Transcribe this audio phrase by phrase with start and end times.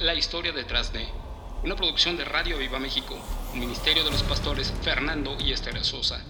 [0.00, 1.06] La historia detrás de,
[1.62, 3.16] una producción de Radio Viva México,
[3.52, 6.20] un ministerio de los pastores Fernando y Esther Sosa.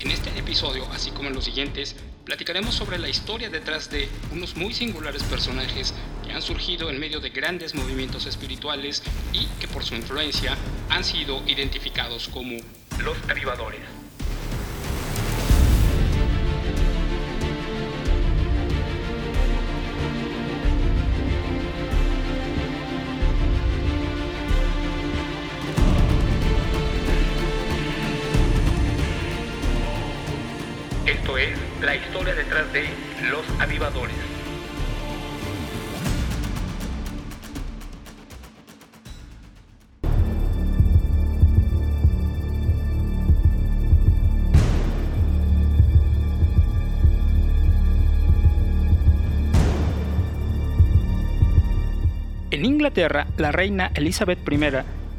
[0.00, 1.94] En este episodio, así como en los siguientes,
[2.24, 5.94] platicaremos sobre la historia detrás de unos muy singulares personajes
[6.26, 10.56] que han surgido en medio de grandes movimientos espirituales y que por su influencia
[10.88, 12.56] han sido identificados como
[12.98, 13.97] los avivadores.
[32.72, 32.88] De
[33.30, 34.14] los avivadores.
[52.50, 54.58] En Inglaterra, la reina Elizabeth I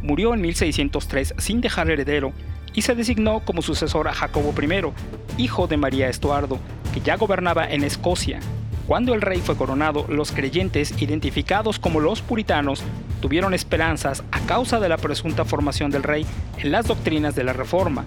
[0.01, 2.33] murió en 1603 sin dejar heredero
[2.73, 6.59] y se designó como sucesor a Jacobo I, hijo de María Estuardo,
[6.93, 8.39] que ya gobernaba en Escocia.
[8.87, 12.83] Cuando el rey fue coronado, los creyentes, identificados como los puritanos,
[13.21, 16.25] tuvieron esperanzas a causa de la presunta formación del rey
[16.57, 18.05] en las doctrinas de la Reforma.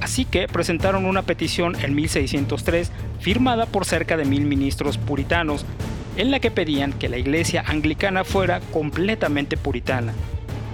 [0.00, 2.90] Así que presentaron una petición en 1603
[3.20, 5.64] firmada por cerca de mil ministros puritanos,
[6.16, 10.12] en la que pedían que la iglesia anglicana fuera completamente puritana.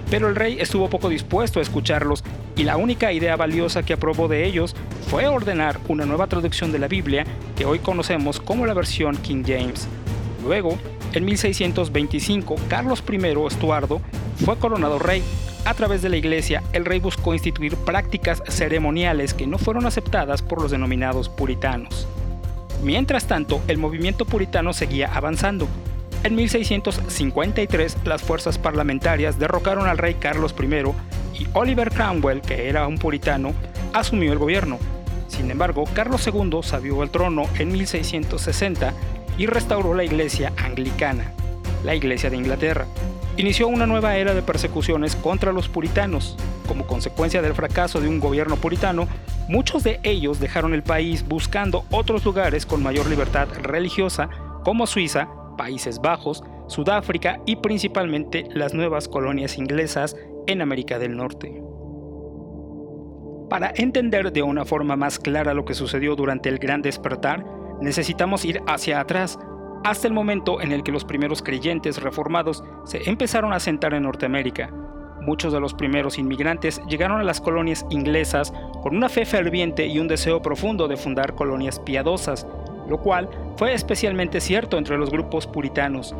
[0.09, 2.23] Pero el rey estuvo poco dispuesto a escucharlos
[2.61, 4.75] y la única idea valiosa que aprobó de ellos
[5.07, 9.41] fue ordenar una nueva traducción de la Biblia que hoy conocemos como la versión King
[9.43, 9.87] James.
[10.43, 10.77] Luego,
[11.13, 13.17] en 1625, Carlos I
[13.47, 13.99] Estuardo
[14.45, 15.23] fue coronado rey.
[15.65, 20.43] A través de la iglesia, el rey buscó instituir prácticas ceremoniales que no fueron aceptadas
[20.43, 22.07] por los denominados puritanos.
[22.83, 25.67] Mientras tanto, el movimiento puritano seguía avanzando.
[26.23, 30.67] En 1653, las fuerzas parlamentarias derrocaron al rey Carlos I
[31.53, 33.53] Oliver Cromwell, que era un puritano,
[33.93, 34.79] asumió el gobierno.
[35.27, 38.93] Sin embargo, Carlos II sabió el trono en 1660
[39.37, 41.31] y restauró la iglesia anglicana,
[41.83, 42.85] la iglesia de Inglaterra.
[43.37, 46.37] Inició una nueva era de persecuciones contra los puritanos.
[46.67, 49.07] Como consecuencia del fracaso de un gobierno puritano,
[49.51, 54.29] Muchos de ellos dejaron el país buscando otros lugares con mayor libertad religiosa
[54.63, 60.15] como Suiza, Países Bajos, Sudáfrica y principalmente las nuevas colonias inglesas
[60.47, 61.61] en América del Norte.
[63.49, 67.45] Para entender de una forma más clara lo que sucedió durante el Gran Despertar,
[67.81, 69.37] necesitamos ir hacia atrás,
[69.83, 74.03] hasta el momento en el que los primeros creyentes reformados se empezaron a sentar en
[74.03, 74.71] Norteamérica,
[75.21, 78.51] Muchos de los primeros inmigrantes llegaron a las colonias inglesas
[78.81, 82.47] con una fe ferviente y un deseo profundo de fundar colonias piadosas,
[82.89, 86.15] lo cual fue especialmente cierto entre los grupos puritanos.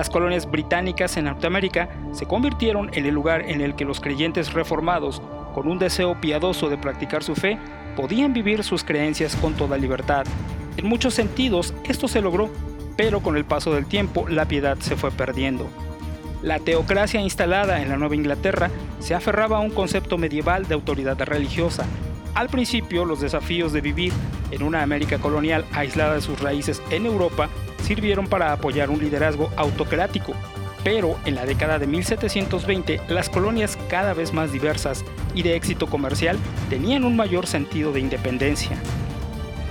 [0.00, 4.54] Las colonias británicas en Norteamérica se convirtieron en el lugar en el que los creyentes
[4.54, 5.20] reformados,
[5.52, 7.58] con un deseo piadoso de practicar su fe,
[7.96, 10.24] podían vivir sus creencias con toda libertad.
[10.78, 12.48] En muchos sentidos esto se logró,
[12.96, 15.68] pero con el paso del tiempo la piedad se fue perdiendo.
[16.40, 21.20] La teocracia instalada en la Nueva Inglaterra se aferraba a un concepto medieval de autoridad
[21.20, 21.84] religiosa.
[22.34, 24.14] Al principio, los desafíos de vivir
[24.50, 27.48] en una América colonial aislada de sus raíces en Europa
[27.82, 30.34] sirvieron para apoyar un liderazgo autocrático,
[30.84, 35.86] pero en la década de 1720 las colonias cada vez más diversas y de éxito
[35.86, 36.38] comercial
[36.68, 38.76] tenían un mayor sentido de independencia.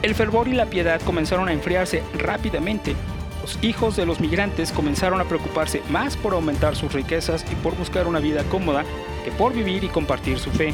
[0.01, 2.95] El fervor y la piedad comenzaron a enfriarse rápidamente
[3.41, 7.75] los hijos de los migrantes comenzaron a preocuparse más por aumentar sus riquezas y por
[7.75, 8.83] buscar una vida cómoda
[9.23, 10.73] que por vivir y compartir su fe.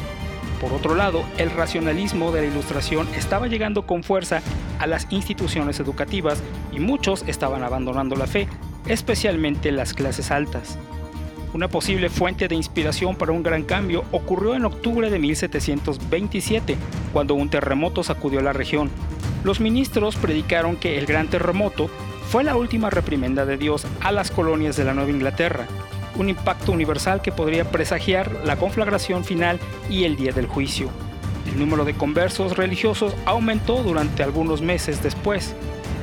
[0.60, 4.40] Por otro lado, el racionalismo de la ilustración estaba llegando con fuerza
[4.78, 8.48] a las instituciones educativas y muchos estaban abandonando la fe,
[8.86, 10.78] especialmente las clases altas.
[11.52, 16.76] Una posible fuente de inspiración para un gran cambio ocurrió en octubre de 1727,
[17.12, 18.90] cuando un terremoto sacudió la región.
[19.44, 21.88] Los ministros predicaron que el gran terremoto
[22.28, 25.66] fue la última reprimenda de Dios a las colonias de la Nueva Inglaterra,
[26.18, 29.58] un impacto universal que podría presagiar la conflagración final
[29.88, 30.90] y el día del juicio.
[31.46, 35.54] El número de conversos religiosos aumentó durante algunos meses después,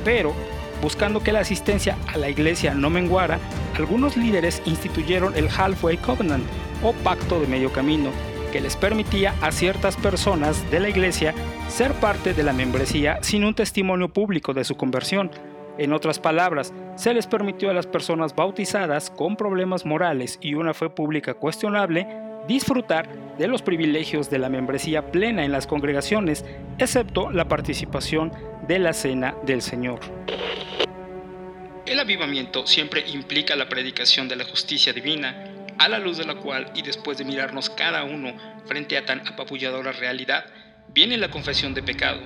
[0.04, 0.34] pero,
[0.82, 3.38] buscando que la asistencia a la iglesia no menguara,
[3.76, 6.44] algunos líderes instituyeron el Halfway Covenant
[6.82, 8.10] o pacto de medio camino,
[8.52, 11.34] que les permitía a ciertas personas de la iglesia
[11.68, 15.30] ser parte de la membresía sin un testimonio público de su conversión,
[15.78, 20.74] en otras palabras, se les permitió a las personas bautizadas con problemas morales y una
[20.74, 22.06] fe pública cuestionable
[22.46, 26.44] disfrutar de los privilegios de la membresía plena en las congregaciones,
[26.78, 28.32] excepto la participación
[28.68, 30.00] de la Cena del Señor.
[31.86, 36.36] El avivamiento siempre implica la predicación de la justicia divina, a la luz de la
[36.36, 38.32] cual y después de mirarnos cada uno
[38.66, 40.46] frente a tan apapulladora realidad,
[40.88, 42.20] viene la confesión de pecado,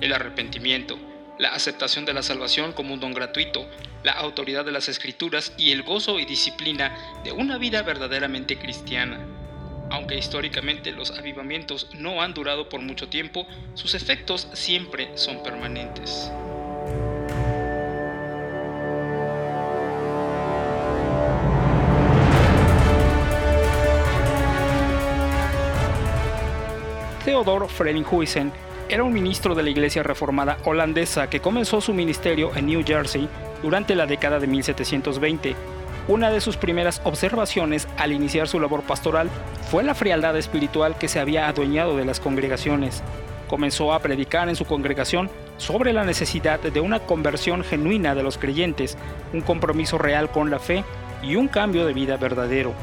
[0.00, 0.98] el arrepentimiento,
[1.38, 3.66] la aceptación de la salvación como un don gratuito,
[4.02, 9.18] la autoridad de las escrituras y el gozo y disciplina de una vida verdaderamente cristiana.
[9.90, 16.30] Aunque históricamente los avivamientos no han durado por mucho tiempo, sus efectos siempre son permanentes.
[27.24, 28.52] Theodor Frelinghuysen
[28.92, 33.26] era un ministro de la Iglesia Reformada holandesa que comenzó su ministerio en New Jersey
[33.62, 35.56] durante la década de 1720.
[36.08, 39.30] Una de sus primeras observaciones al iniciar su labor pastoral
[39.70, 43.02] fue la frialdad espiritual que se había adueñado de las congregaciones.
[43.48, 48.36] Comenzó a predicar en su congregación sobre la necesidad de una conversión genuina de los
[48.36, 48.98] creyentes,
[49.32, 50.84] un compromiso real con la fe
[51.22, 52.74] y un cambio de vida verdadero.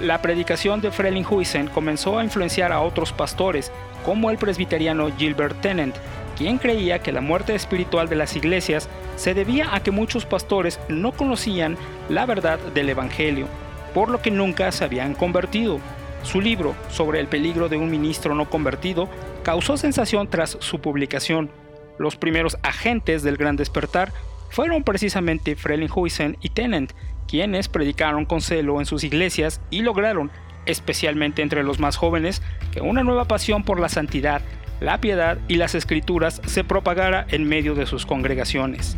[0.00, 3.70] La predicación de Frelinghuysen comenzó a influenciar a otros pastores,
[4.04, 5.94] como el presbiteriano Gilbert Tennant,
[6.36, 10.80] quien creía que la muerte espiritual de las iglesias se debía a que muchos pastores
[10.88, 11.76] no conocían
[12.08, 13.46] la verdad del Evangelio,
[13.94, 15.78] por lo que nunca se habían convertido.
[16.24, 19.08] Su libro sobre el peligro de un ministro no convertido
[19.44, 21.50] causó sensación tras su publicación.
[21.98, 24.12] Los primeros agentes del gran despertar
[24.50, 26.92] fueron precisamente Frelinghuysen y Tennant,
[27.28, 30.30] quienes predicaron con celo en sus iglesias y lograron,
[30.66, 32.42] especialmente entre los más jóvenes,
[32.72, 34.42] que una nueva pasión por la santidad,
[34.80, 38.96] la piedad y las escrituras se propagara en medio de sus congregaciones.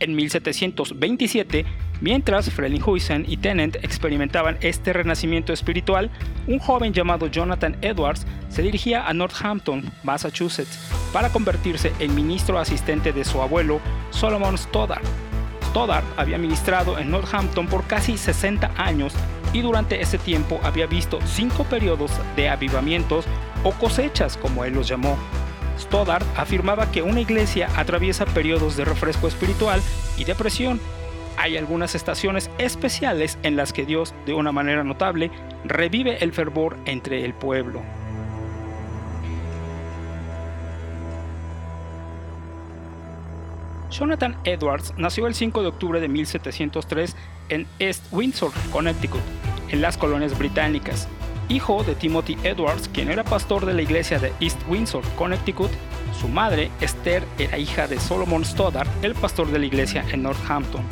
[0.00, 1.66] En 1727,
[2.00, 6.10] mientras Frelinghuysen y Tennant experimentaban este renacimiento espiritual,
[6.46, 10.78] un joven llamado Jonathan Edwards se dirigía a Northampton, Massachusetts,
[11.12, 13.78] para convertirse en ministro asistente de su abuelo
[14.08, 15.02] Solomon Stoddard,
[15.70, 19.14] Stoddard había ministrado en Northampton por casi 60 años
[19.52, 23.24] y durante ese tiempo había visto cinco periodos de avivamientos
[23.62, 25.16] o cosechas, como él los llamó.
[25.78, 29.80] Stoddard afirmaba que una iglesia atraviesa periodos de refresco espiritual
[30.18, 30.80] y depresión.
[31.36, 35.30] Hay algunas estaciones especiales en las que Dios, de una manera notable,
[35.64, 37.80] revive el fervor entre el pueblo.
[43.90, 47.16] Jonathan Edwards nació el 5 de octubre de 1703
[47.48, 49.20] en East Windsor, Connecticut,
[49.68, 51.08] en las colonias británicas.
[51.48, 55.70] Hijo de Timothy Edwards, quien era pastor de la iglesia de East Windsor, Connecticut,
[56.20, 60.82] su madre, Esther, era hija de Solomon Stoddard, el pastor de la iglesia en Northampton.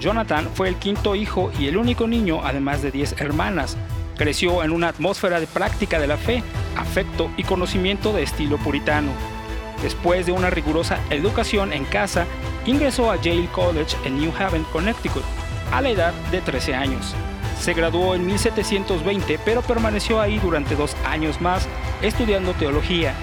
[0.00, 3.76] Jonathan fue el quinto hijo y el único niño, además de 10 hermanas.
[4.16, 6.42] Creció en una atmósfera de práctica de la fe,
[6.76, 9.12] afecto y conocimiento de estilo puritano.
[9.82, 12.26] Después de una rigurosa educación en casa,
[12.66, 15.22] ingresó a Yale College en New Haven, Connecticut,
[15.72, 17.14] a la edad de 13 años.
[17.60, 21.68] Se graduó en 1720, pero permaneció ahí durante dos años más
[22.02, 23.14] estudiando teología.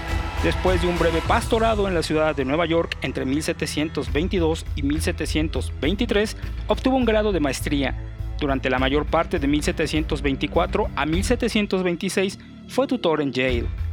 [0.43, 6.37] Después de un breve pastorado en la ciudad de Nueva York entre 1722 y 1723,
[6.67, 7.95] obtuvo un grado de maestría.
[8.39, 13.84] Durante la mayor parte de 1724 a 1726 fue tutor en Yale.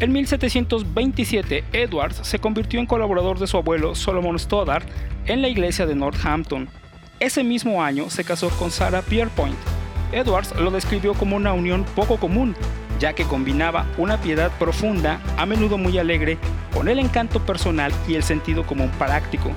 [0.00, 4.84] En 1727, Edwards se convirtió en colaborador de su abuelo Solomon Stoddard
[5.26, 6.68] en la iglesia de Northampton.
[7.20, 9.56] Ese mismo año se casó con Sarah Pierpoint.
[10.10, 12.56] Edwards lo describió como una unión poco común,
[12.98, 16.38] ya que combinaba una piedad profunda, a menudo muy alegre,
[16.74, 19.52] con el encanto personal y el sentido común práctico.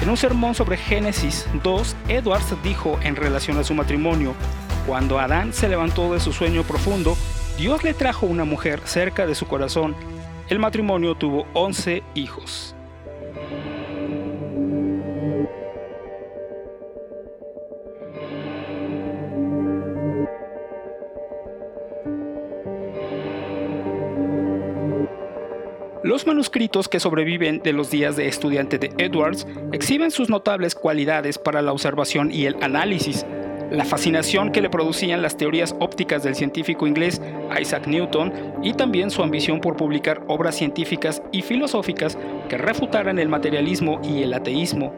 [0.00, 4.34] En un sermón sobre Génesis 2, Edwards dijo en relación a su matrimonio,
[4.86, 7.18] cuando Adán se levantó de su sueño profundo,
[7.58, 9.96] Dios le trajo una mujer cerca de su corazón.
[10.48, 12.76] El matrimonio tuvo 11 hijos.
[26.04, 31.38] Los manuscritos que sobreviven de los días de estudiante de Edwards exhiben sus notables cualidades
[31.38, 33.26] para la observación y el análisis,
[33.70, 37.20] la fascinación que le producían las teorías ópticas del científico inglés
[37.60, 38.32] Isaac Newton
[38.62, 44.22] y también su ambición por publicar obras científicas y filosóficas que refutaran el materialismo y
[44.22, 44.92] el ateísmo.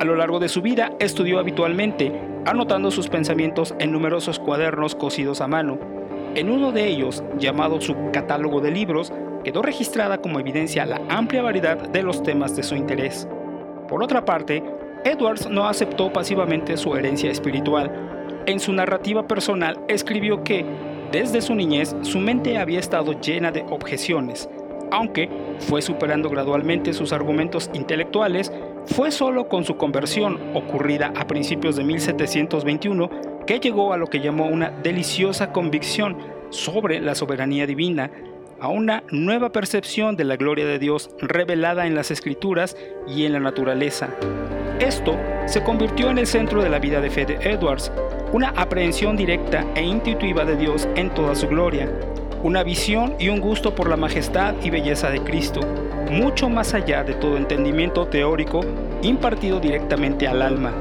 [0.00, 2.12] A lo largo de su vida estudió habitualmente,
[2.44, 5.78] anotando sus pensamientos en numerosos cuadernos cosidos a mano.
[6.34, 9.12] En uno de ellos, llamado su catálogo de libros,
[9.44, 13.28] quedó registrada como evidencia la amplia variedad de los temas de su interés.
[13.88, 14.64] Por otra parte,
[15.04, 17.90] Edwards no aceptó pasivamente su herencia espiritual.
[18.46, 20.64] En su narrativa personal escribió que,
[21.12, 24.48] desde su niñez, su mente había estado llena de objeciones.
[24.90, 28.50] Aunque fue superando gradualmente sus argumentos intelectuales,
[28.86, 33.08] Fue solo con su conversión, ocurrida a principios de 1721,
[33.46, 36.18] que llegó a lo que llamó una deliciosa convicción
[36.50, 38.10] sobre la soberanía divina,
[38.64, 43.34] a una nueva percepción de la gloria de Dios revelada en las escrituras y en
[43.34, 44.08] la naturaleza.
[44.80, 47.92] Esto se convirtió en el centro de la vida de fe de Edwards,
[48.32, 51.90] una aprehensión directa e intuitiva de Dios en toda su gloria,
[52.42, 55.60] una visión y un gusto por la majestad y belleza de Cristo,
[56.10, 58.62] mucho más allá de todo entendimiento teórico
[59.02, 60.72] impartido directamente al alma.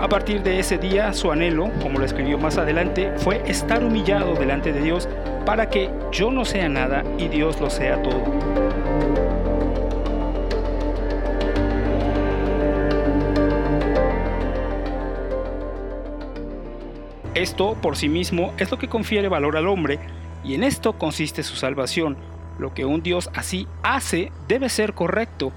[0.00, 4.34] A partir de ese día, su anhelo, como lo escribió más adelante, fue estar humillado
[4.34, 5.08] delante de Dios
[5.44, 8.22] para que yo no sea nada y Dios lo sea todo.
[17.34, 19.98] Esto por sí mismo es lo que confiere valor al hombre
[20.44, 22.16] y en esto consiste su salvación.
[22.60, 25.52] Lo que un Dios así hace debe ser correcto.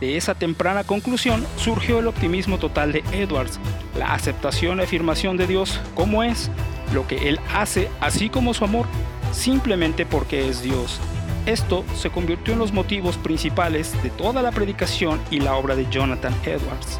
[0.00, 3.60] De esa temprana conclusión surgió el optimismo total de Edwards,
[3.98, 6.50] la aceptación y afirmación de Dios como es,
[6.94, 8.86] lo que Él hace, así como su amor,
[9.32, 10.98] simplemente porque es Dios.
[11.44, 15.86] Esto se convirtió en los motivos principales de toda la predicación y la obra de
[15.90, 16.98] Jonathan Edwards.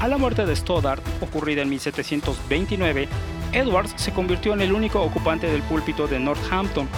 [0.00, 3.08] A la muerte de Stoddard, ocurrida en 1729,
[3.52, 6.88] Edwards se convirtió en el único ocupante del púlpito de Northampton,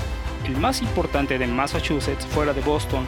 [0.47, 3.07] el más importante de Massachusetts fuera de Boston.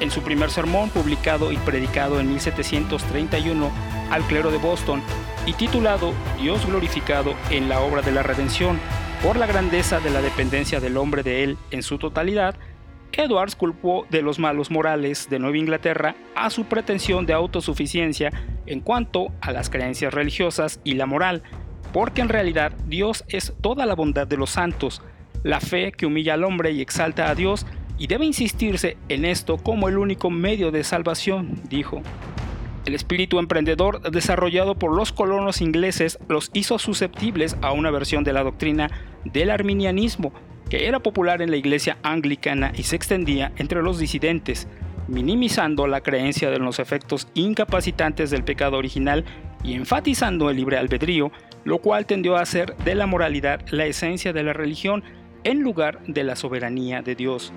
[0.00, 3.70] En su primer sermón publicado y predicado en 1731
[4.10, 5.02] al clero de Boston
[5.46, 8.78] y titulado Dios glorificado en la obra de la redención
[9.22, 12.56] por la grandeza de la dependencia del hombre de él en su totalidad,
[13.12, 18.32] Edwards culpó de los malos morales de Nueva Inglaterra a su pretensión de autosuficiencia
[18.66, 21.42] en cuanto a las creencias religiosas y la moral,
[21.92, 25.00] porque en realidad Dios es toda la bondad de los santos,
[25.42, 27.66] la fe que humilla al hombre y exalta a Dios,
[27.98, 32.02] y debe insistirse en esto como el único medio de salvación, dijo.
[32.86, 38.34] El espíritu emprendedor desarrollado por los colonos ingleses los hizo susceptibles a una versión de
[38.34, 38.90] la doctrina
[39.24, 40.32] del arminianismo,
[40.68, 44.68] que era popular en la iglesia anglicana y se extendía entre los disidentes,
[45.08, 49.24] minimizando la creencia de los efectos incapacitantes del pecado original
[49.62, 51.32] y enfatizando el libre albedrío,
[51.64, 55.02] lo cual tendió a hacer de la moralidad la esencia de la religión
[55.44, 57.52] en lugar de la soberanía de Dios.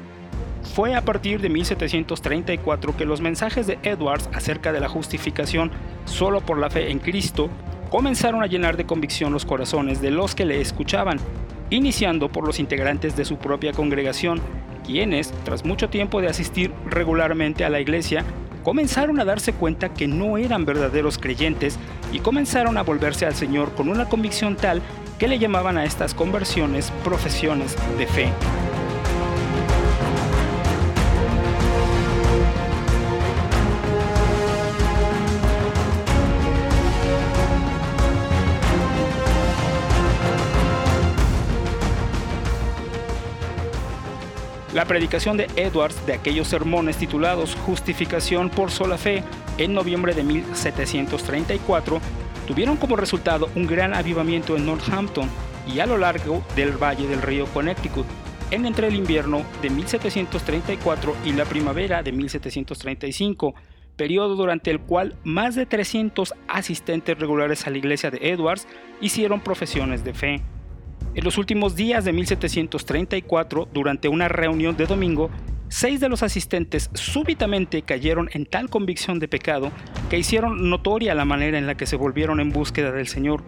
[0.74, 5.72] Fue a partir de 1734 que los mensajes de Edwards acerca de la justificación
[6.06, 7.50] solo por la fe en Cristo
[7.90, 11.20] comenzaron a llenar de convicción los corazones de los que le escuchaban,
[11.70, 14.40] iniciando por los integrantes de su propia congregación,
[14.86, 18.24] quienes, tras mucho tiempo de asistir regularmente a la iglesia,
[18.64, 21.80] comenzaron a darse cuenta que no eran verdaderos creyentes
[22.12, 24.82] y comenzaron a volverse al Señor con una convicción tal
[25.18, 28.30] que le llamaban a estas conversiones profesiones de fe.
[44.78, 49.24] La predicación de Edwards de aquellos sermones titulados Justificación por sola fe
[49.58, 52.00] en noviembre de 1734
[52.46, 55.28] tuvieron como resultado un gran avivamiento en Northampton
[55.66, 58.06] y a lo largo del valle del río Connecticut
[58.52, 63.56] en entre el invierno de 1734 y la primavera de 1735,
[63.96, 68.68] periodo durante el cual más de 300 asistentes regulares a la iglesia de Edwards
[69.02, 70.44] hicieron profesiones de fe.
[71.18, 75.32] En los últimos días de 1734, durante una reunión de domingo,
[75.68, 79.72] seis de los asistentes súbitamente cayeron en tal convicción de pecado
[80.12, 83.44] que hicieron notoria la manera en la que se volvieron en búsqueda del Señor.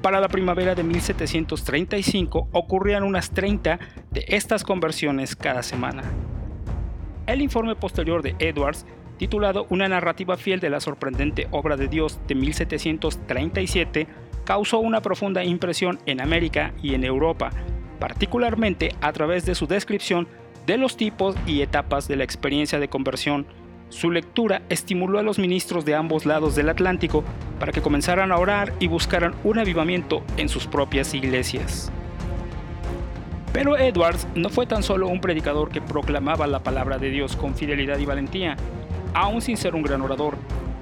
[0.00, 3.78] Para la primavera de 1735 ocurrían unas 30
[4.10, 6.04] de estas conversiones cada semana.
[7.26, 8.86] El informe posterior de Edwards,
[9.18, 14.06] titulado Una narrativa fiel de la sorprendente obra de Dios de 1737,
[14.44, 17.50] causó una profunda impresión en América y en Europa,
[17.98, 20.28] particularmente a través de su descripción
[20.66, 23.46] de los tipos y etapas de la experiencia de conversión.
[23.88, 27.22] Su lectura estimuló a los ministros de ambos lados del Atlántico
[27.60, 31.92] para que comenzaran a orar y buscaran un avivamiento en sus propias iglesias.
[33.52, 37.54] Pero Edwards no fue tan solo un predicador que proclamaba la palabra de Dios con
[37.54, 38.56] fidelidad y valentía,
[39.12, 40.36] aún sin ser un gran orador.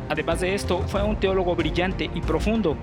[0.09, 2.79] Además de esto, fue un teólogo brillante y profundo,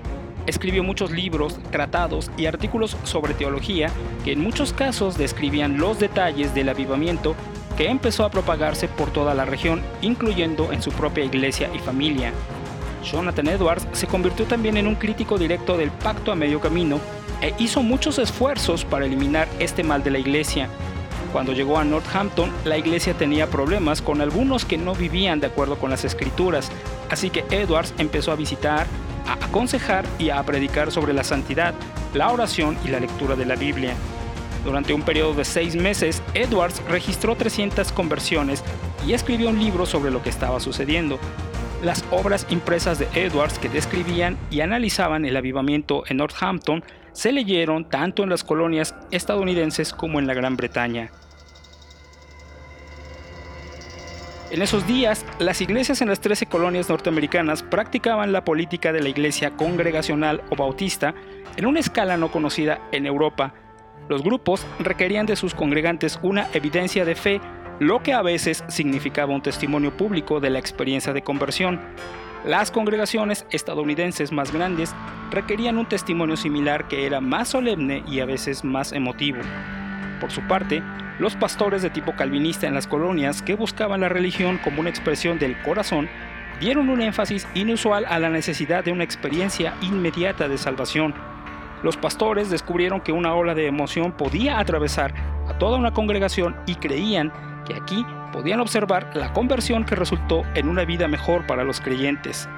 [0.50, 3.88] Escribió muchos libros, tratados y artículos sobre teología
[4.24, 7.36] que en muchos casos describían los detalles del avivamiento
[7.76, 12.32] que empezó a propagarse por toda la región, incluyendo en su propia iglesia y familia.
[13.04, 16.98] Jonathan Edwards se convirtió también en un crítico directo del pacto a medio camino
[17.40, 20.68] e hizo muchos esfuerzos para eliminar este mal de la iglesia.
[21.32, 25.78] Cuando llegó a Northampton, la iglesia tenía problemas con algunos que no vivían de acuerdo
[25.78, 26.72] con las escrituras,
[27.08, 28.88] así que Edwards empezó a visitar,
[29.30, 31.74] a aconsejar y a predicar sobre la santidad,
[32.14, 33.94] la oración y la lectura de la Biblia.
[34.64, 38.64] Durante un periodo de seis meses, Edwards registró 300 conversiones
[39.06, 41.18] y escribió un libro sobre lo que estaba sucediendo.
[41.82, 46.82] Las obras impresas de Edwards que describían y analizaban el avivamiento en Northampton
[47.12, 51.10] se leyeron tanto en las colonias estadounidenses como en la Gran Bretaña.
[54.50, 59.08] En esos días, las iglesias en las 13 colonias norteamericanas practicaban la política de la
[59.08, 61.14] iglesia congregacional o bautista
[61.56, 63.54] en una escala no conocida en Europa.
[64.08, 67.40] Los grupos requerían de sus congregantes una evidencia de fe,
[67.78, 71.80] lo que a veces significaba un testimonio público de la experiencia de conversión.
[72.44, 74.96] Las congregaciones estadounidenses más grandes
[75.30, 79.38] requerían un testimonio similar que era más solemne y a veces más emotivo.
[80.20, 80.82] Por su parte,
[81.20, 85.38] los pastores de tipo calvinista en las colonias que buscaban la religión como una expresión
[85.38, 86.08] del corazón
[86.60, 91.14] dieron un énfasis inusual a la necesidad de una experiencia inmediata de salvación.
[91.82, 95.12] Los pastores descubrieron que una ola de emoción podía atravesar
[95.46, 97.30] a toda una congregación y creían
[97.66, 102.48] que aquí podían observar la conversión que resultó en una vida mejor para los creyentes.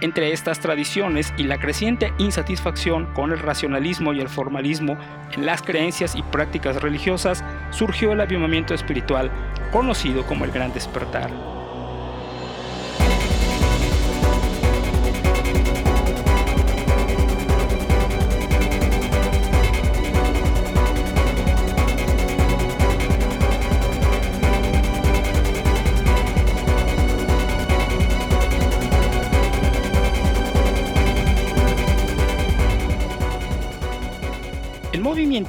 [0.00, 4.98] Entre estas tradiciones y la creciente insatisfacción con el racionalismo y el formalismo
[5.32, 7.44] en las creencias y prácticas religiosas,
[7.74, 9.30] surgió el avivamiento espiritual,
[9.72, 11.30] conocido como el Gran Despertar.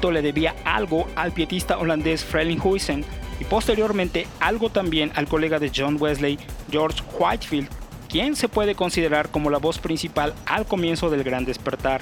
[0.03, 3.03] Le debía algo al pietista holandés Frelinghuysen
[3.39, 6.37] y posteriormente algo también al colega de John Wesley,
[6.69, 7.69] George Whitefield,
[8.09, 12.01] quien se puede considerar como la voz principal al comienzo del Gran Despertar.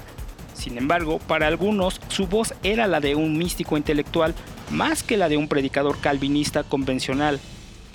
[0.53, 4.35] Sin embargo, para algunos su voz era la de un místico intelectual
[4.69, 7.39] más que la de un predicador calvinista convencional.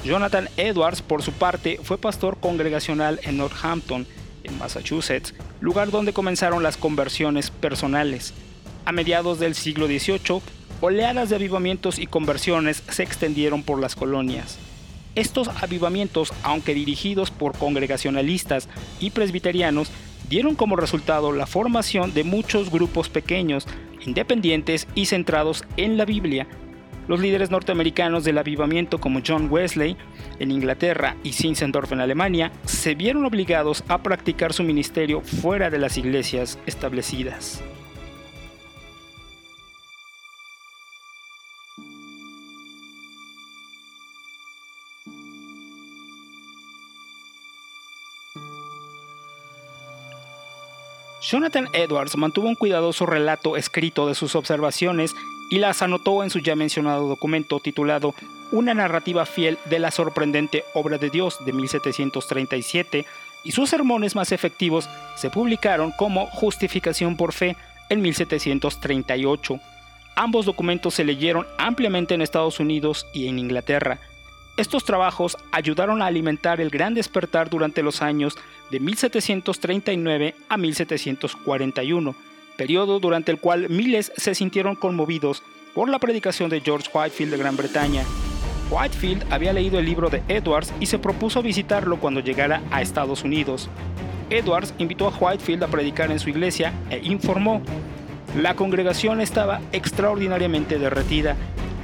[0.04, 4.06] Jonathan Edwards, por su parte, fue pastor congregacional en Northampton,
[4.44, 8.32] en Massachusetts, lugar donde comenzaron las conversiones personales.
[8.88, 10.40] A mediados del siglo XVIII,
[10.80, 14.58] oleadas de avivamientos y conversiones se extendieron por las colonias.
[15.14, 18.66] Estos avivamientos, aunque dirigidos por congregacionalistas
[18.98, 19.90] y presbiterianos,
[20.30, 23.66] dieron como resultado la formación de muchos grupos pequeños,
[24.06, 26.46] independientes y centrados en la Biblia.
[27.08, 29.98] Los líderes norteamericanos del avivamiento como John Wesley
[30.38, 35.78] en Inglaterra y Zinzendorf en Alemania se vieron obligados a practicar su ministerio fuera de
[35.78, 37.62] las iglesias establecidas.
[51.28, 55.14] Jonathan Edwards mantuvo un cuidadoso relato escrito de sus observaciones
[55.50, 58.14] y las anotó en su ya mencionado documento titulado
[58.50, 63.04] Una narrativa fiel de la sorprendente obra de Dios de 1737
[63.44, 67.58] y sus sermones más efectivos se publicaron como Justificación por Fe
[67.90, 69.60] en 1738.
[70.16, 73.98] Ambos documentos se leyeron ampliamente en Estados Unidos y en Inglaterra.
[74.58, 78.36] Estos trabajos ayudaron a alimentar el gran despertar durante los años
[78.72, 82.16] de 1739 a 1741,
[82.56, 85.44] periodo durante el cual miles se sintieron conmovidos
[85.76, 88.02] por la predicación de George Whitefield de Gran Bretaña.
[88.68, 93.22] Whitefield había leído el libro de Edwards y se propuso visitarlo cuando llegara a Estados
[93.22, 93.70] Unidos.
[94.28, 97.62] Edwards invitó a Whitefield a predicar en su iglesia e informó,
[98.36, 101.36] la congregación estaba extraordinariamente derretida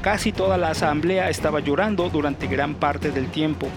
[0.05, 3.69] Casi toda la asamblea estaba llorando durante gran parte del tiempo.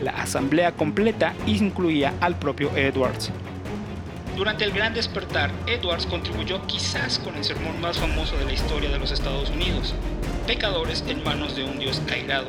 [0.00, 3.32] La asamblea completa incluía al propio Edwards.
[4.36, 8.88] Durante el Gran Despertar, Edwards contribuyó quizás con el sermón más famoso de la historia
[8.88, 9.96] de los Estados Unidos,
[10.46, 12.46] Pecadores en manos de un Dios airado.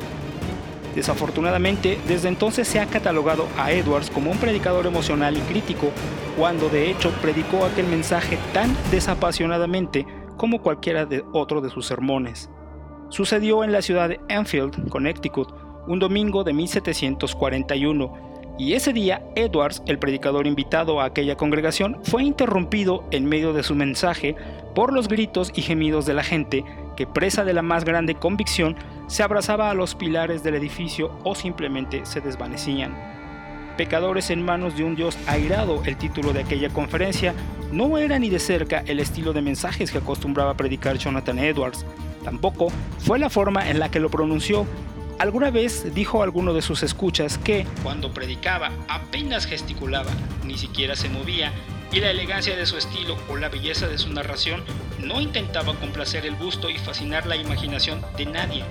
[0.94, 5.90] Desafortunadamente, desde entonces se ha catalogado a Edwards como un predicador emocional y crítico,
[6.38, 12.50] cuando de hecho predicó aquel mensaje tan desapasionadamente como cualquiera de otro de sus sermones
[13.08, 15.52] sucedió en la ciudad de Enfield, Connecticut,
[15.86, 18.26] un domingo de 1741,
[18.58, 23.62] y ese día Edwards, el predicador invitado a aquella congregación, fue interrumpido en medio de
[23.62, 24.34] su mensaje
[24.74, 26.64] por los gritos y gemidos de la gente
[26.96, 28.76] que, presa de la más grande convicción,
[29.08, 32.94] se abrazaba a los pilares del edificio o simplemente se desvanecían.
[33.76, 37.34] Pecadores en manos de un Dios airado, el título de aquella conferencia,
[37.72, 41.84] no era ni de cerca el estilo de mensajes que acostumbraba predicar Jonathan Edwards.
[42.26, 44.66] Tampoco fue la forma en la que lo pronunció.
[45.20, 50.10] Alguna vez dijo a alguno de sus escuchas que, cuando predicaba, apenas gesticulaba,
[50.44, 51.52] ni siquiera se movía,
[51.92, 54.64] y la elegancia de su estilo o la belleza de su narración
[54.98, 58.64] no intentaba complacer el gusto y fascinar la imaginación de nadie.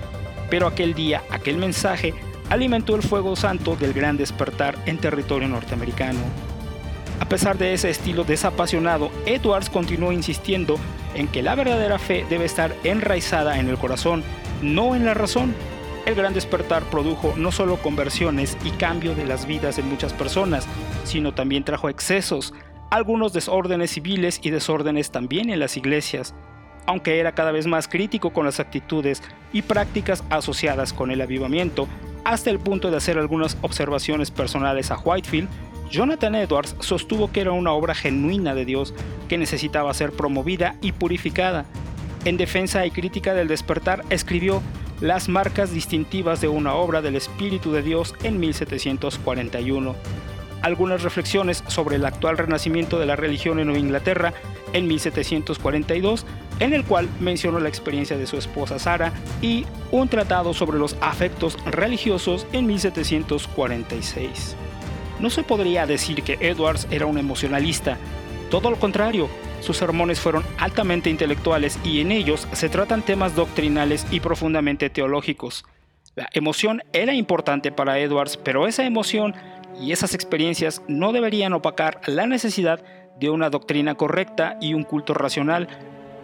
[0.50, 2.12] Pero aquel día, aquel mensaje,
[2.50, 6.20] alimentó el fuego santo del gran despertar en territorio norteamericano.
[7.20, 10.78] A pesar de ese estilo desapasionado, Edwards continuó insistiendo
[11.14, 14.22] en que la verdadera fe debe estar enraizada en el corazón,
[14.62, 15.54] no en la razón.
[16.04, 20.66] El gran despertar produjo no solo conversiones y cambio de las vidas de muchas personas,
[21.04, 22.54] sino también trajo excesos,
[22.90, 26.34] algunos desórdenes civiles y desórdenes también en las iglesias,
[26.86, 31.88] aunque era cada vez más crítico con las actitudes y prácticas asociadas con el avivamiento,
[32.24, 35.48] hasta el punto de hacer algunas observaciones personales a Whitefield,
[35.90, 38.94] Jonathan Edwards sostuvo que era una obra genuina de Dios
[39.28, 41.64] que necesitaba ser promovida y purificada.
[42.24, 44.62] En defensa y crítica del despertar escribió
[45.00, 49.94] Las marcas distintivas de una obra del Espíritu de Dios en 1741.
[50.62, 54.34] Algunas reflexiones sobre el actual renacimiento de la religión en Nueva Inglaterra
[54.72, 56.26] en 1742
[56.60, 60.96] en el cual mencionó la experiencia de su esposa Sara y un tratado sobre los
[61.00, 64.56] afectos religiosos en 1746.
[65.20, 67.96] No se podría decir que Edwards era un emocionalista,
[68.50, 69.28] todo lo contrario,
[69.60, 75.64] sus sermones fueron altamente intelectuales y en ellos se tratan temas doctrinales y profundamente teológicos.
[76.14, 79.34] La emoción era importante para Edwards, pero esa emoción
[79.80, 82.84] y esas experiencias no deberían opacar la necesidad
[83.18, 85.68] de una doctrina correcta y un culto racional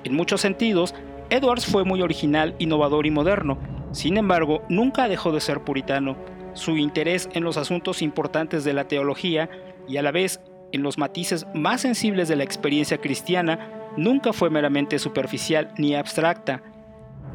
[0.04, 0.94] en muchos sentidos,
[1.30, 3.58] Edwards fue muy original, innovador y moderno.
[3.92, 6.16] Sin embargo, nunca dejó de ser puritano.
[6.54, 9.48] Su interés en los asuntos importantes de la teología
[9.88, 10.40] y a la vez
[10.72, 16.62] en los matices más sensibles de la experiencia cristiana nunca fue meramente superficial ni abstracta.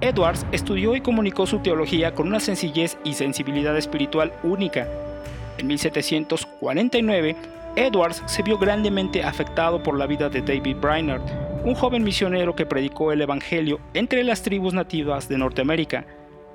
[0.01, 4.87] Edwards estudió y comunicó su teología con una sencillez y sensibilidad espiritual única.
[5.57, 7.35] En 1749,
[7.75, 11.21] Edwards se vio grandemente afectado por la vida de David Brainerd,
[11.63, 16.05] un joven misionero que predicó el Evangelio entre las tribus nativas de Norteamérica,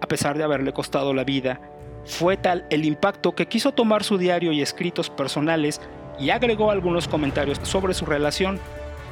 [0.01, 1.61] a pesar de haberle costado la vida.
[2.05, 5.81] Fue tal el impacto que quiso tomar su diario y escritos personales
[6.19, 8.59] y agregó algunos comentarios sobre su relación.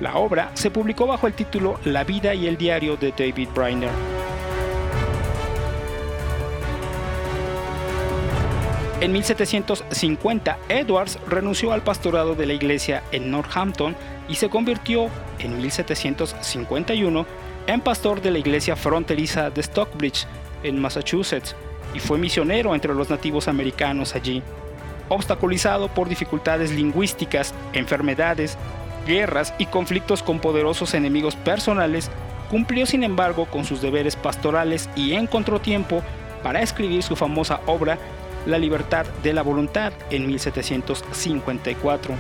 [0.01, 3.91] La obra se publicó bajo el título La vida y el diario de David Briner.
[9.01, 13.97] En 1750, Edwards renunció al pastorado de la iglesia en Northampton
[14.29, 17.27] y se convirtió en 1751
[17.67, 20.27] en pastor de la iglesia fronteriza de Stockbridge,
[20.63, 21.57] en Massachusetts,
[21.95, 24.43] y fue misionero entre los nativos americanos allí.
[25.09, 28.57] Obstaculizado por dificultades lingüísticas, enfermedades,
[29.07, 32.11] guerras y conflictos con poderosos enemigos personales,
[32.51, 36.03] cumplió sin embargo con sus deberes pastorales y encontró tiempo
[36.43, 37.99] para escribir su famosa obra
[38.47, 42.15] la libertad de la voluntad en 1754.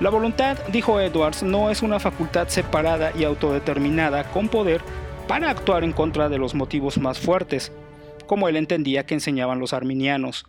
[0.00, 4.82] La voluntad, dijo Edwards, no es una facultad separada y autodeterminada con poder
[5.26, 7.72] para actuar en contra de los motivos más fuertes,
[8.26, 10.46] como él entendía que enseñaban los arminianos.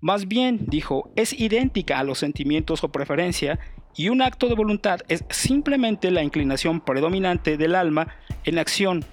[0.00, 3.58] Más bien, dijo, es idéntica a los sentimientos o preferencia,
[3.96, 8.08] y un acto de voluntad es simplemente la inclinación predominante del alma
[8.44, 9.04] en acción.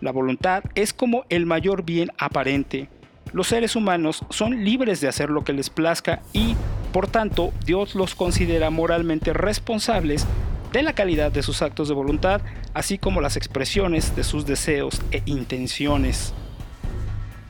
[0.00, 2.88] La voluntad es como el mayor bien aparente
[3.34, 6.54] los seres humanos son libres de hacer lo que les plazca y,
[6.92, 10.24] por tanto, Dios los considera moralmente responsables
[10.72, 12.42] de la calidad de sus actos de voluntad,
[12.74, 16.32] así como las expresiones de sus deseos e intenciones.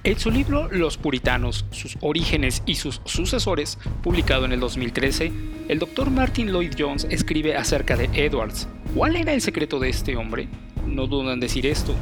[0.06, 5.32] En su libro Los Puritanos, sus orígenes y sus sucesores, publicado en el 2013,
[5.68, 8.68] el doctor Martin Lloyd Jones escribe acerca de Edwards.
[8.94, 10.46] ¿Cuál era el secreto de este hombre?
[10.86, 11.94] No dudan decir esto.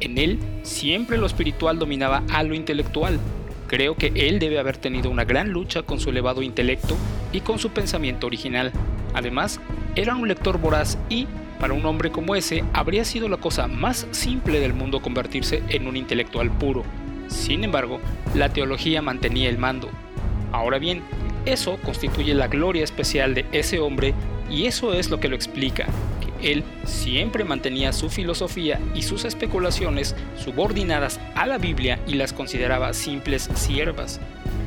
[0.00, 3.20] En él siempre lo espiritual dominaba a lo intelectual.
[3.68, 6.96] Creo que él debe haber tenido una gran lucha con su elevado intelecto
[7.32, 8.72] y con su pensamiento original.
[9.14, 9.60] Además,
[9.94, 11.28] era un lector voraz y,
[11.60, 15.86] para un hombre como ese, habría sido la cosa más simple del mundo convertirse en
[15.86, 16.82] un intelectual puro.
[17.28, 18.00] Sin embargo,
[18.34, 19.90] la teología mantenía el mando.
[20.52, 21.02] Ahora bien,
[21.46, 24.14] eso constituye la gloria especial de ese hombre
[24.50, 25.86] y eso es lo que lo explica,
[26.44, 32.92] él siempre mantenía su filosofía y sus especulaciones subordinadas a la Biblia y las consideraba
[32.92, 34.20] simples siervas.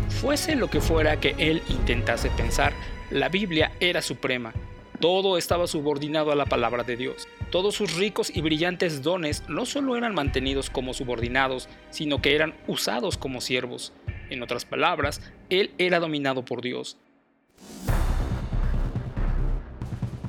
[0.09, 2.73] Fuese lo que fuera que él intentase pensar,
[3.11, 4.53] la Biblia era suprema.
[4.99, 7.27] Todo estaba subordinado a la palabra de Dios.
[7.51, 12.55] Todos sus ricos y brillantes dones no solo eran mantenidos como subordinados, sino que eran
[12.65, 13.93] usados como siervos.
[14.31, 16.97] En otras palabras, él era dominado por Dios.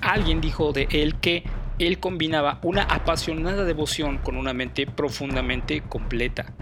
[0.03, 1.45] Alguien dijo de él que
[1.79, 6.53] él combinaba una apasionada devoción con una mente profundamente completa.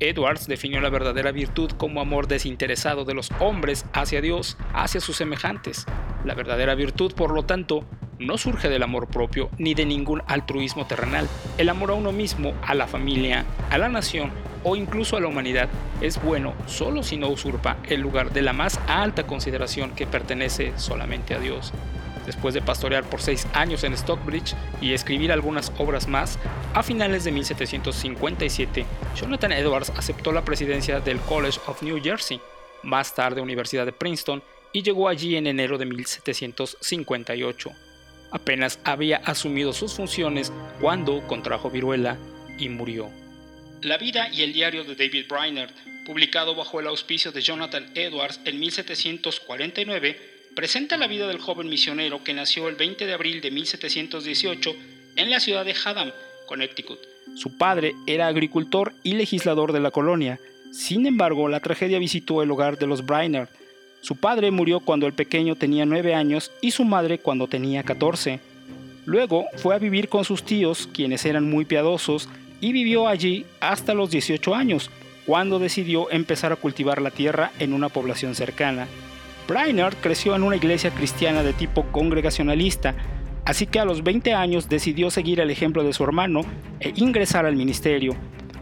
[0.00, 5.16] Edwards definió la verdadera virtud como amor desinteresado de los hombres hacia Dios, hacia sus
[5.16, 5.86] semejantes.
[6.24, 7.84] La verdadera virtud, por lo tanto,
[8.18, 11.28] no surge del amor propio ni de ningún altruismo terrenal.
[11.58, 14.30] El amor a uno mismo, a la familia, a la nación
[14.64, 15.68] o incluso a la humanidad
[16.00, 20.72] es bueno solo si no usurpa el lugar de la más alta consideración que pertenece
[20.76, 21.72] solamente a Dios.
[22.26, 26.38] Después de pastorear por seis años en Stockbridge y escribir algunas obras más,
[26.72, 32.40] a finales de 1757, Jonathan Edwards aceptó la presidencia del College of New Jersey,
[32.82, 37.70] más tarde Universidad de Princeton, y llegó allí en enero de 1758.
[38.32, 42.18] Apenas había asumido sus funciones cuando contrajo viruela
[42.58, 43.08] y murió.
[43.82, 45.70] La vida y el diario de David Brainerd,
[46.04, 52.22] publicado bajo el auspicio de Jonathan Edwards en 1749, presenta la vida del joven misionero
[52.22, 54.74] que nació el 20 de abril de 1718
[55.16, 56.12] en la ciudad de Haddam,
[56.46, 56.98] Connecticut.
[57.34, 60.38] Su padre era agricultor y legislador de la colonia.
[60.72, 63.48] Sin embargo, la tragedia visitó el hogar de los Brainerd,
[64.04, 68.38] su padre murió cuando el pequeño tenía 9 años y su madre cuando tenía 14.
[69.06, 72.28] Luego fue a vivir con sus tíos, quienes eran muy piadosos,
[72.60, 74.90] y vivió allí hasta los 18 años,
[75.24, 78.88] cuando decidió empezar a cultivar la tierra en una población cercana.
[79.46, 82.94] Brainerd creció en una iglesia cristiana de tipo congregacionalista,
[83.44, 86.40] así que a los 20 años decidió seguir el ejemplo de su hermano
[86.80, 88.16] e ingresar al ministerio.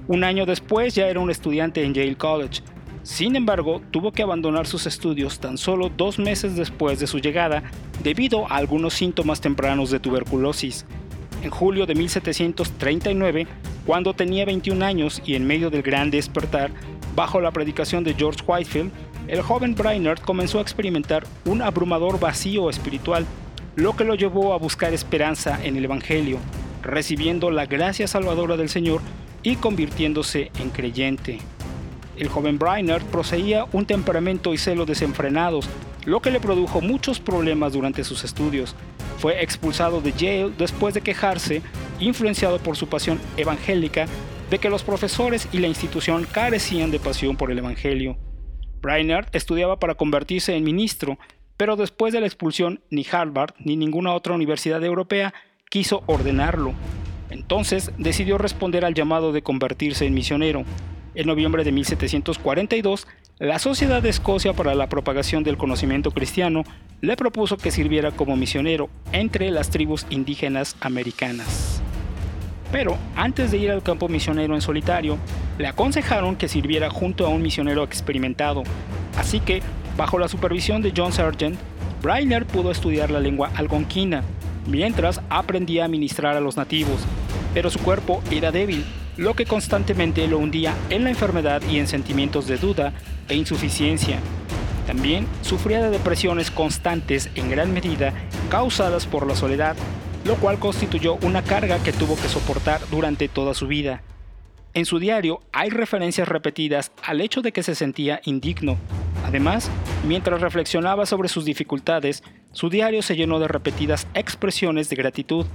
[0.08, 2.62] Un año después ya era un estudiante en Yale College.
[3.04, 7.62] Sin embargo, tuvo que abandonar sus estudios tan solo dos meses después de su llegada
[8.02, 10.84] debido a algunos síntomas tempranos de tuberculosis.
[11.44, 13.46] En julio de 1739,
[13.86, 16.72] cuando tenía 21 años y en medio del gran despertar,
[17.14, 18.92] bajo la predicación de George Whitefield,
[19.28, 23.24] el joven Brainerd comenzó a experimentar un abrumador vacío espiritual,
[23.76, 26.38] lo que lo llevó a buscar esperanza en el Evangelio,
[26.82, 29.00] recibiendo la gracia salvadora del Señor
[29.42, 31.38] y convirtiéndose en creyente.
[32.16, 35.68] El joven Brainerd poseía un temperamento y celo desenfrenados,
[36.04, 38.74] lo que le produjo muchos problemas durante sus estudios.
[39.18, 41.62] Fue expulsado de Yale después de quejarse,
[42.00, 44.06] influenciado por su pasión evangélica,
[44.50, 48.18] de que los profesores y la institución carecían de pasión por el Evangelio.
[48.82, 51.18] Brainerd estudiaba para convertirse en ministro,
[51.56, 55.32] pero después de la expulsión ni Harvard ni ninguna otra universidad europea
[55.70, 56.74] quiso ordenarlo.
[57.30, 60.64] Entonces decidió responder al llamado de convertirse en misionero.
[61.14, 63.06] En noviembre de 1742,
[63.38, 66.64] la Sociedad de Escocia para la Propagación del Conocimiento Cristiano
[67.00, 71.82] le propuso que sirviera como misionero entre las tribus indígenas americanas.
[72.72, 75.18] Pero antes de ir al campo misionero en solitario,
[75.58, 78.64] le aconsejaron que sirviera junto a un misionero experimentado,
[79.18, 79.62] así que,
[79.96, 81.58] bajo la supervisión de John Sargent,
[82.02, 84.22] Brainer pudo estudiar la lengua algonquina,
[84.66, 87.02] mientras aprendía a ministrar a los nativos,
[87.52, 88.84] pero su cuerpo era débil
[89.18, 92.94] lo que constantemente lo hundía en la enfermedad y en sentimientos de duda
[93.28, 94.18] e insuficiencia.
[94.86, 98.14] También sufría de depresiones constantes en gran medida
[98.50, 99.76] causadas por la soledad,
[100.24, 104.02] lo cual constituyó una carga que tuvo que soportar durante toda su vida.
[104.74, 108.76] En su diario hay referencias repetidas al hecho de que se sentía indigno.
[109.24, 109.70] Además,
[110.06, 115.46] mientras reflexionaba sobre sus dificultades, su diario se llenó de repetidas expresiones de gratitud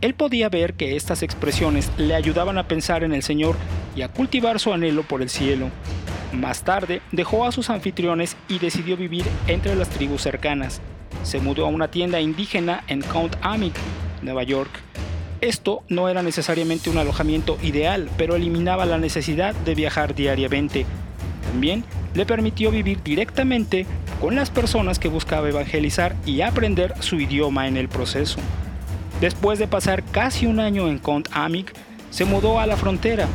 [0.00, 3.54] él podía ver que estas expresiones le ayudaban a pensar en el Señor
[3.94, 5.68] y a cultivar su anhelo por el cielo.
[6.32, 10.80] Más tarde dejó a sus anfitriones y decidió vivir entre las tribus cercanas.
[11.22, 13.74] Se mudó a una tienda indígena en Count Amic,
[14.22, 14.70] Nueva York.
[15.40, 20.84] Esto no era necesariamente un alojamiento ideal, pero eliminaba la necesidad de viajar diariamente.
[21.50, 23.86] También le permitió vivir directamente
[24.20, 28.38] con las personas que buscaba evangelizar y aprender su idioma en el proceso.
[29.20, 31.74] Después de pasar casi un año en Count Amic,
[32.10, 33.26] se mudó a la frontera.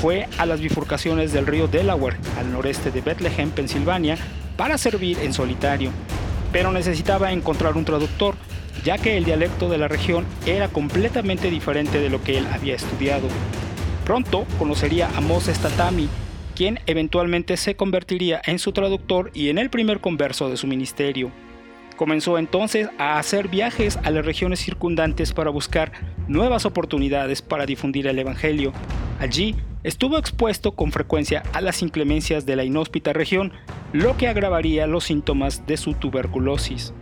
[0.00, 4.16] Fue a las bifurcaciones del río Delaware, al noreste de Bethlehem, Pensilvania,
[4.56, 5.90] para servir en solitario.
[6.52, 8.36] Pero necesitaba encontrar un traductor,
[8.84, 12.74] ya que el dialecto de la región era completamente diferente de lo que él había
[12.74, 13.28] estudiado.
[14.04, 16.08] Pronto conocería a Moses Tatami,
[16.54, 21.30] quien eventualmente se convertiría en su traductor y en el primer converso de su ministerio.
[21.96, 25.92] Comenzó entonces a hacer viajes a las regiones circundantes para buscar
[26.28, 28.72] nuevas oportunidades para difundir el Evangelio.
[29.18, 33.52] Allí estuvo expuesto con frecuencia a las inclemencias de la inhóspita región,
[33.92, 36.92] lo que agravaría los síntomas de su tuberculosis.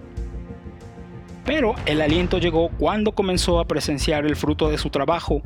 [1.46, 5.42] Pero el aliento llegó cuando comenzó a presenciar el fruto de su trabajo.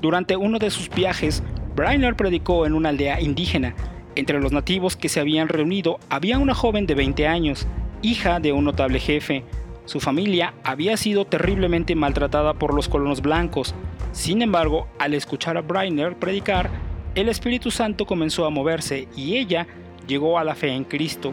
[0.00, 1.42] Durante uno de sus viajes,
[1.74, 3.74] Brainer predicó en una aldea indígena.
[4.14, 7.66] Entre los nativos que se habían reunido había una joven de 20 años,
[8.00, 9.44] hija de un notable jefe.
[9.86, 13.74] Su familia había sido terriblemente maltratada por los colonos blancos.
[14.12, 16.70] Sin embargo, al escuchar a Briner predicar,
[17.16, 19.66] el Espíritu Santo comenzó a moverse y ella
[20.06, 21.32] llegó a la fe en Cristo.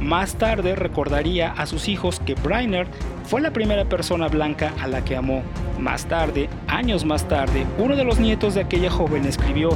[0.00, 2.86] Más tarde recordaría a sus hijos que Briner
[3.24, 5.42] fue la primera persona blanca a la que amó.
[5.78, 9.70] Más tarde, años más tarde, uno de los nietos de aquella joven escribió,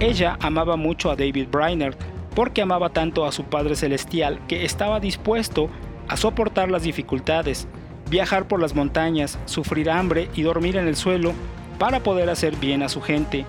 [0.00, 1.96] ella amaba mucho a David Briner
[2.34, 5.68] porque amaba tanto a su Padre Celestial que estaba dispuesto
[6.08, 7.68] a soportar las dificultades,
[8.08, 11.32] viajar por las montañas, sufrir hambre y dormir en el suelo
[11.78, 13.46] para poder hacer bien a su gente.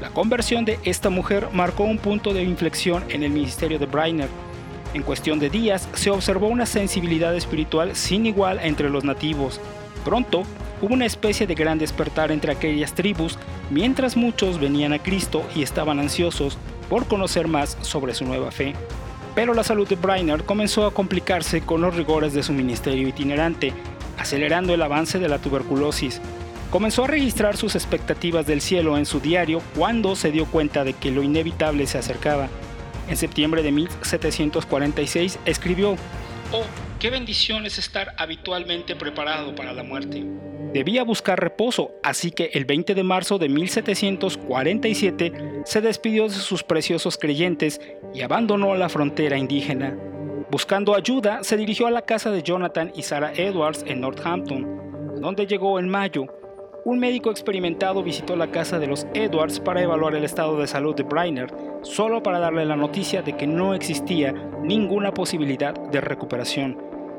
[0.00, 4.28] La conversión de esta mujer marcó un punto de inflexión en el ministerio de Briner.
[4.92, 9.60] En cuestión de días se observó una sensibilidad espiritual sin igual entre los nativos.
[10.04, 10.42] Pronto
[10.82, 13.38] hubo una especie de gran despertar entre aquellas tribus,
[13.70, 18.74] mientras muchos venían a Cristo y estaban ansiosos por conocer más sobre su nueva fe.
[19.34, 23.72] Pero la salud de Briner comenzó a complicarse con los rigores de su ministerio itinerante,
[24.18, 26.20] acelerando el avance de la tuberculosis.
[26.74, 30.92] Comenzó a registrar sus expectativas del cielo en su diario cuando se dio cuenta de
[30.92, 32.48] que lo inevitable se acercaba.
[33.08, 35.92] En septiembre de 1746 escribió,
[36.50, 36.64] Oh,
[36.98, 40.24] qué bendición es estar habitualmente preparado para la muerte.
[40.72, 45.32] Debía buscar reposo, así que el 20 de marzo de 1747
[45.64, 47.80] se despidió de sus preciosos creyentes
[48.12, 49.96] y abandonó la frontera indígena.
[50.50, 55.46] Buscando ayuda, se dirigió a la casa de Jonathan y Sarah Edwards en Northampton, donde
[55.46, 56.26] llegó en mayo.
[56.86, 60.94] Un médico experimentado visitó la casa de los Edwards para evaluar el estado de salud
[60.94, 66.76] de Briner, solo para darle la noticia de que no existía ninguna posibilidad de recuperación.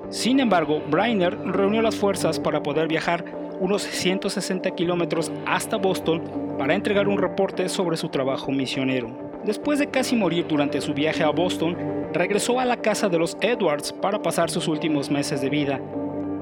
[0.10, 3.26] Sin embargo, Briner reunió las fuerzas para poder viajar
[3.60, 6.22] unos 160 kilómetros hasta Boston
[6.60, 9.10] para entregar un reporte sobre su trabajo misionero.
[9.46, 11.76] Después de casi morir durante su viaje a Boston,
[12.14, 15.82] regresó a la casa de los Edwards para pasar sus últimos meses de vida.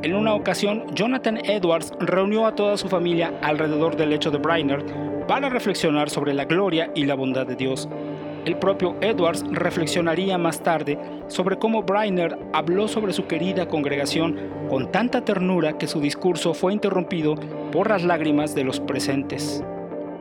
[0.03, 4.83] En una ocasión, Jonathan Edwards reunió a toda su familia alrededor del lecho de Briner
[5.29, 7.87] para reflexionar sobre la gloria y la bondad de Dios.
[8.43, 14.37] El propio Edwards reflexionaría más tarde sobre cómo Briner habló sobre su querida congregación
[14.69, 17.35] con tanta ternura que su discurso fue interrumpido
[17.71, 19.63] por las lágrimas de los presentes.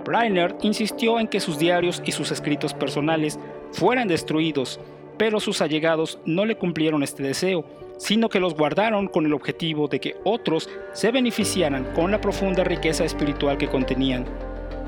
[0.05, 3.41] Briner insistió en que sus diarios y sus escritos personales
[3.73, 4.79] fueran destruidos,
[5.19, 7.65] pero sus allegados no le cumplieron este deseo,
[8.03, 12.65] sino que los guardaron con el objetivo de que otros se beneficiaran con la profunda
[12.65, 14.25] riqueza espiritual que contenían.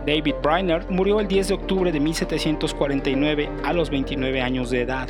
[0.05, 5.09] David Briner murió el 10 de octubre de 1749 a los 29 años de edad,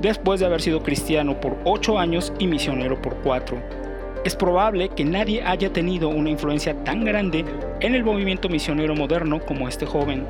[0.00, 3.60] después de haber sido cristiano por 8 años y misionero por 4.
[4.24, 7.44] Es probable que nadie haya tenido una influencia tan grande
[7.80, 10.24] en el movimiento misionero moderno como este joven.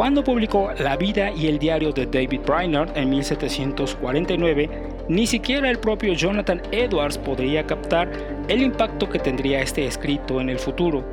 [0.00, 4.70] Cuando publicó La vida y el diario de David Briner en 1749,
[5.10, 8.10] ni siquiera el propio Jonathan Edwards podría captar
[8.48, 11.04] el impacto que tendría este escrito en el futuro.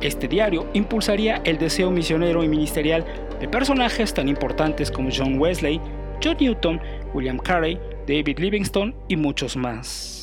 [0.00, 3.04] Este diario impulsaría el deseo misionero y ministerial
[3.38, 5.80] de personajes tan importantes como John Wesley,
[6.20, 6.80] John Newton,
[7.14, 7.78] William Carey,
[8.08, 10.21] David Livingstone y muchos más.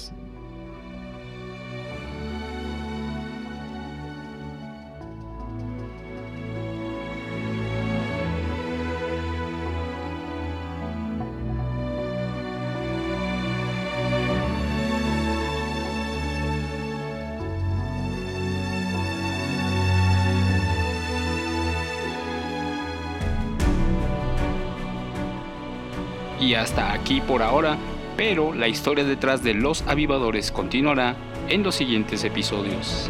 [26.60, 27.78] Hasta aquí por ahora,
[28.18, 31.16] pero la historia detrás de los avivadores continuará
[31.48, 33.10] en los siguientes episodios.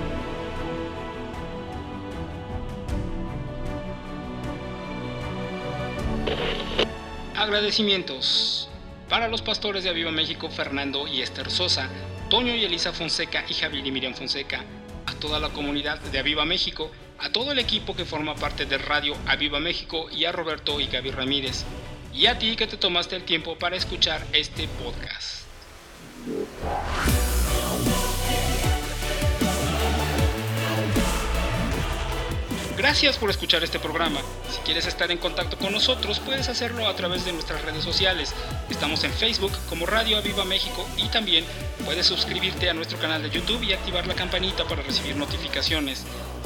[7.36, 8.70] Agradecimientos
[9.10, 11.90] para los pastores de Aviva México Fernando y Esther Sosa,
[12.30, 14.64] Toño y Elisa Fonseca y Javier y Miriam Fonseca,
[15.08, 18.78] a toda la comunidad de Aviva México, a todo el equipo que forma parte de
[18.78, 21.66] Radio Aviva México y a Roberto y Gaby Ramírez
[22.14, 25.46] y a ti que te tomaste el tiempo para escuchar este podcast.
[32.80, 34.22] Gracias por escuchar este programa.
[34.50, 38.34] Si quieres estar en contacto con nosotros, puedes hacerlo a través de nuestras redes sociales.
[38.70, 41.44] Estamos en Facebook como Radio Aviva México y también
[41.84, 46.06] puedes suscribirte a nuestro canal de YouTube y activar la campanita para recibir notificaciones.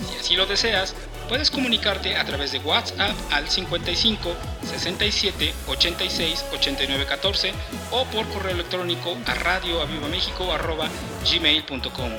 [0.09, 0.95] Si así lo deseas,
[1.29, 4.35] puedes comunicarte a través de WhatsApp al 55
[4.67, 7.53] 67 86 89 14
[7.91, 12.11] o por correo electrónico a radioavivamexico.gmail.com.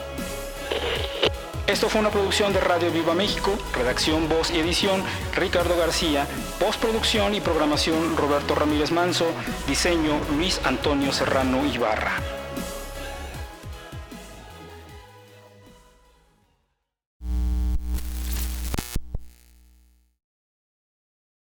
[1.67, 5.03] Esto fue una producción de Radio Viva México, redacción, voz y edición
[5.35, 6.27] Ricardo García,
[6.61, 9.27] postproducción y programación Roberto Ramírez Manso,
[9.67, 12.44] diseño Luis Antonio Serrano Ibarra.